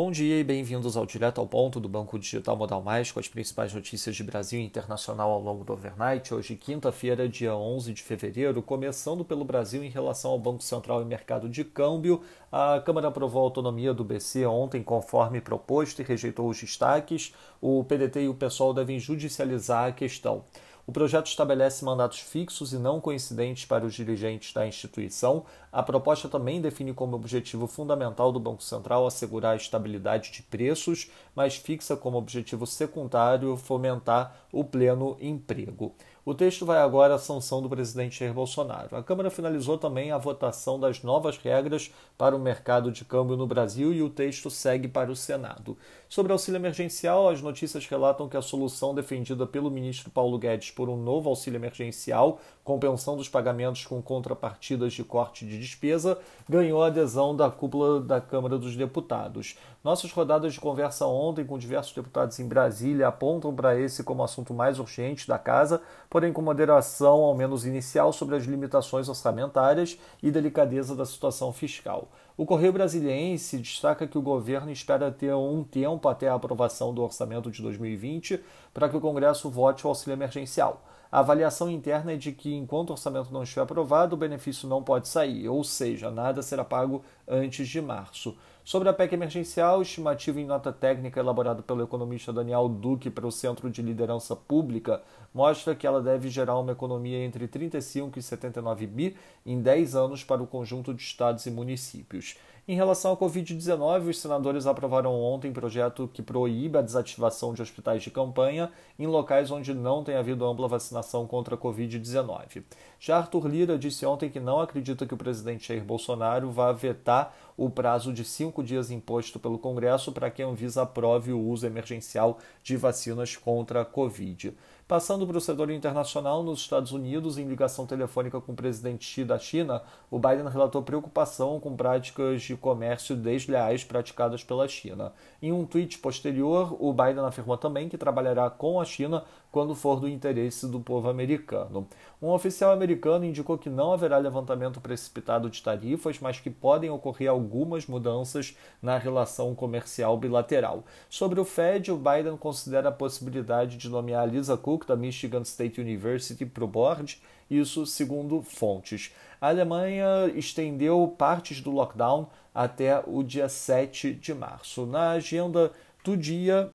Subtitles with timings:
[0.00, 3.26] Bom dia e bem-vindos ao Direto ao Ponto do Banco Digital Modal Mais, com as
[3.26, 6.32] principais notícias de Brasil e internacional ao longo do overnight.
[6.32, 11.04] Hoje, quinta-feira, dia 11 de fevereiro, começando pelo Brasil em relação ao Banco Central e
[11.04, 12.22] mercado de câmbio.
[12.52, 17.34] A Câmara aprovou a autonomia do BC ontem, conforme proposto, e rejeitou os destaques.
[17.60, 20.44] O PDT e o PSOL devem judicializar a questão.
[20.88, 25.44] O projeto estabelece mandatos fixos e não coincidentes para os dirigentes da instituição.
[25.70, 31.10] A proposta também define como objetivo fundamental do Banco Central assegurar a estabilidade de preços,
[31.36, 35.94] mas fixa como objetivo secundário fomentar o pleno emprego.
[36.28, 38.94] O texto vai agora à sanção do presidente Jair Bolsonaro.
[38.94, 43.46] A Câmara finalizou também a votação das novas regras para o mercado de câmbio no
[43.46, 45.74] Brasil e o texto segue para o Senado.
[46.06, 50.90] Sobre auxílio emergencial, as notícias relatam que a solução defendida pelo ministro Paulo Guedes por
[50.90, 57.34] um novo auxílio emergencial, compensando os pagamentos com contrapartidas de corte de despesa, ganhou adesão
[57.34, 59.56] da cúpula da Câmara dos Deputados.
[59.82, 64.52] Nossas rodadas de conversa ontem com diversos deputados em Brasília apontam para esse como assunto
[64.52, 65.80] mais urgente da casa,
[66.18, 72.08] porém com moderação, ao menos inicial, sobre as limitações orçamentárias e delicadeza da situação fiscal.
[72.36, 77.04] O Correio Brasiliense destaca que o governo espera ter um tempo até a aprovação do
[77.04, 78.42] orçamento de 2020
[78.74, 80.82] para que o Congresso vote o auxílio emergencial.
[81.10, 84.82] A avaliação interna é de que, enquanto o orçamento não estiver aprovado, o benefício não
[84.82, 88.36] pode sair, ou seja, nada será pago antes de março.
[88.62, 93.32] Sobre a PEC emergencial, estimativa em nota técnica elaborada pelo economista Daniel Duque para o
[93.32, 95.00] Centro de Liderança Pública
[95.32, 100.24] mostra que ela deve gerar uma economia entre 35 e 79 bi em 10 anos
[100.24, 102.36] para o conjunto de estados e municípios.
[102.66, 108.02] Em relação à Covid-19, os senadores aprovaram ontem projeto que proíbe a desativação de hospitais
[108.02, 112.62] de campanha em locais onde não tem havido ampla vacinação contra a Covid-19.
[113.00, 117.34] Já Arthur Lira disse ontem que não acredita que o presidente Jair Bolsonaro vá vetar
[117.58, 121.66] o prazo de cinco dias imposto pelo Congresso para que a Anvisa aprove o uso
[121.66, 124.54] emergencial de vacinas contra a Covid.
[124.88, 129.22] Passando para o setor internacional, nos Estados Unidos, em ligação telefônica com o presidente Xi
[129.22, 135.12] da China, o Biden relatou preocupação com práticas de comércio desleais praticadas pela China.
[135.42, 140.00] Em um tweet posterior, o Biden afirmou também que trabalhará com a China quando for
[140.00, 141.86] do interesse do povo americano.
[142.20, 147.28] Um oficial americano indicou que não haverá levantamento precipitado de tarifas, mas que podem ocorrer
[147.48, 150.84] algumas mudanças na relação comercial bilateral.
[151.08, 155.80] Sobre o Fed, o Biden considera a possibilidade de nomear Lisa Cook da Michigan State
[155.80, 159.14] University para o board, isso segundo fontes.
[159.40, 164.84] A Alemanha estendeu partes do lockdown até o dia 7 de março.
[164.84, 165.72] Na agenda
[166.04, 166.68] do dia,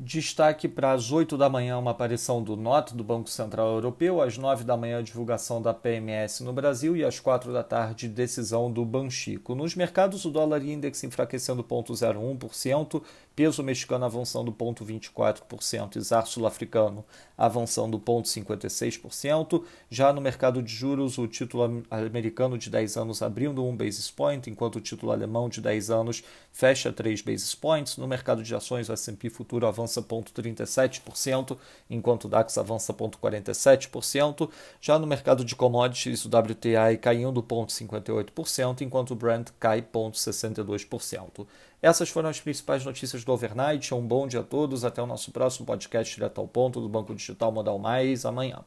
[0.00, 4.38] Destaque para as 8 da manhã uma aparição do NOT do Banco Central Europeu, às
[4.38, 8.84] 9 da manhã divulgação da PMS no Brasil e às 4 da tarde decisão do
[8.84, 9.56] Banxico.
[9.56, 13.02] Nos mercados o dólar index enfraquecendo 0,01%,
[13.34, 17.04] peso mexicano avançando 0,24% e zar sul-africano
[17.36, 19.64] avançando 0,56%.
[19.90, 24.48] Já no mercado de juros, o título americano de 10 anos abrindo 1 basis point,
[24.48, 26.22] enquanto o título alemão de 10 anos
[26.52, 27.96] fecha 3 basis points.
[27.96, 31.56] No mercado de ações, o S&P futuro avança avança 0,37%,
[31.88, 34.50] enquanto o DAX avança 0,47%.
[34.80, 41.46] Já no mercado de commodities, o WTI caindo 0,58%, enquanto o Brent cai 0,62%.
[41.80, 43.94] Essas foram as principais notícias do overnight.
[43.94, 44.84] Um bom dia a todos.
[44.84, 48.64] Até o nosso próximo podcast direto ao ponto do Banco Digital Modal Mais amanhã.